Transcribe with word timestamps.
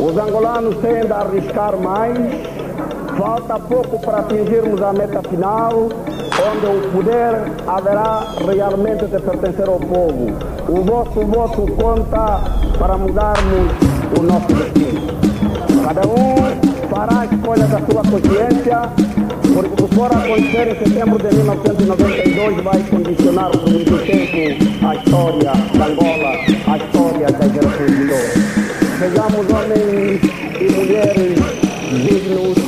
Os 0.00 0.16
angolanos 0.16 0.76
têm 0.76 1.04
de 1.04 1.12
arriscar 1.12 1.76
mais. 1.76 2.16
Falta 3.18 3.58
pouco 3.58 3.98
para 3.98 4.18
atingirmos 4.18 4.80
a 4.80 4.92
meta 4.92 5.20
final, 5.28 5.72
onde 5.72 6.66
o 6.66 6.90
poder 6.92 7.50
haverá 7.66 8.28
realmente 8.46 9.06
de 9.06 9.18
pertencer 9.18 9.68
ao 9.68 9.80
povo. 9.80 10.28
O 10.68 10.82
vosso 10.82 11.26
voto 11.26 11.66
conta 11.72 12.40
para 12.78 12.96
mudarmos 12.96 13.72
o 14.16 14.22
nosso 14.22 14.46
destino. 14.46 15.00
Cada 15.84 16.06
um 16.06 16.88
fará 16.88 17.20
a 17.22 17.24
escolha 17.24 17.66
da 17.66 17.80
sua 17.80 18.02
consciência, 18.02 18.82
porque 19.52 19.82
o 19.82 19.88
que 19.88 19.94
for 19.96 20.12
acontecer 20.12 20.68
em 20.68 20.84
setembro 20.84 21.18
de 21.18 21.34
1992 21.34 22.62
vai 22.62 22.82
condicionar 22.84 23.50
por 23.50 23.68
muito 23.68 23.98
tempo 24.06 24.86
a 24.86 24.94
história 24.94 25.52
da 25.76 25.86
Angola, 25.86 26.30
a 26.68 26.76
história 26.76 27.26
das 27.32 27.52
gerações 27.52 27.90
vindouras. 27.90 28.37
Sejamos 28.98 29.46
homens 29.48 30.20
e 30.58 30.72
mulheres 30.72 31.38
dignos. 31.92 32.58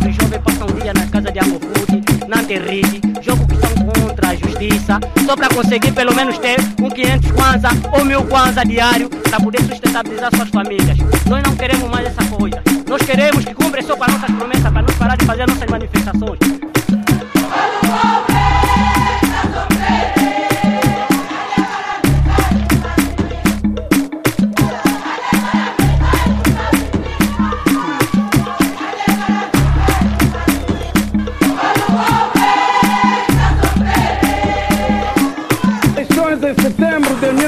Dos 0.00 0.16
jovens 0.16 0.42
passam 0.42 0.66
um 0.66 0.80
dia 0.80 0.94
na 0.94 1.06
casa 1.06 1.30
de 1.30 1.38
Amofuti, 1.38 2.02
na 2.26 2.42
Terride, 2.42 3.02
jogo 3.20 3.46
que 3.46 3.56
são 3.56 3.84
contra 3.84 3.99
a 4.30 4.36
justiça, 4.36 5.00
só 5.26 5.34
para 5.34 5.48
conseguir 5.48 5.92
pelo 5.92 6.14
menos 6.14 6.38
ter 6.38 6.58
um 6.80 6.88
500 6.88 7.32
kwanza 7.32 7.68
ou 7.92 8.04
mil 8.04 8.22
kwanza 8.24 8.64
diário 8.64 9.08
para 9.08 9.40
poder 9.40 9.60
sustentabilizar 9.62 10.30
suas 10.34 10.48
famílias. 10.50 10.98
Nós 11.26 11.42
não 11.42 11.56
queremos 11.56 11.90
mais 11.90 12.06
essa 12.06 12.24
coisa. 12.36 12.62
Nós 12.88 13.02
queremos 13.02 13.44
que 13.44 13.54
cumpra 13.54 13.82
só 13.82 13.96
para 13.96 14.12
nossas 14.12 14.30
promessas, 14.30 14.72
para 14.72 14.82
nós 14.82 14.94
parar 14.94 15.16
de 15.16 15.24
fazer 15.24 15.46
nossas 15.48 15.68
manifestações. 15.68 16.59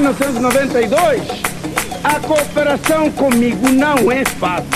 1992, 0.03 1.23
a 2.03 2.19
cooperação 2.19 3.09
comigo 3.13 3.69
não 3.69 4.11
é 4.11 4.25
fácil. 4.25 4.67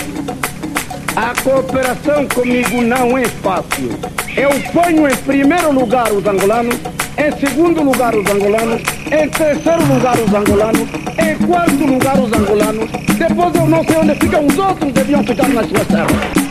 A 1.16 1.42
cooperação 1.42 2.28
comigo 2.28 2.80
não 2.80 3.18
é 3.18 3.24
fácil. 3.24 3.90
Eu 4.36 4.50
ponho 4.72 5.08
em 5.08 5.16
primeiro 5.16 5.72
lugar 5.72 6.12
os 6.12 6.24
angolanos, 6.24 6.76
em 7.18 7.40
segundo 7.40 7.82
lugar 7.82 8.14
os 8.14 8.30
angolanos, 8.30 8.82
em 9.06 9.28
terceiro 9.28 9.84
lugar 9.92 10.16
os 10.16 10.32
angolanos, 10.32 10.88
em 11.18 11.46
quarto 11.46 11.84
lugar 11.84 12.18
os 12.20 12.32
angolanos. 12.32 12.90
Depois 13.18 13.54
eu 13.56 13.66
não 13.66 13.84
sei 13.84 13.96
onde 13.96 14.14
ficam 14.14 14.46
os 14.46 14.58
outros, 14.58 14.92
deviam 14.92 15.24
ficar 15.24 15.48
nas 15.48 15.68
suas 15.68 15.86
terras. 15.88 16.45